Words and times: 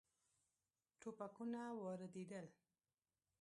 ټوپکونه 0.99 1.61
واردېدل. 1.81 2.47